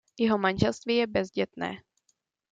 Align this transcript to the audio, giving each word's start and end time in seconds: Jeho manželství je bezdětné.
Jeho 0.19 0.37
manželství 0.37 0.95
je 0.95 1.07
bezdětné. 1.07 1.77